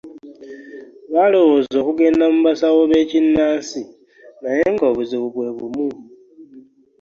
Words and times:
Baalowooza 1.13 1.75
okugenda 1.81 2.25
mu 2.33 2.39
basawo 2.47 2.81
b'ekinnansi 2.89 3.81
naye 4.41 4.63
ng'obuzibu 4.73 5.27
bwe 5.33 5.49
bumu. 5.57 5.89